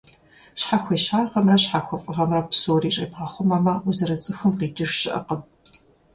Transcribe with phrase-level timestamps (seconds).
[0.59, 5.41] Щхьэхуещагъэмрэ щхьэхуэфӀыгъэмрэ псори щӀебгъэхъумэмэ, узэрыцӀыхум къикӀыж щыӀэкъым.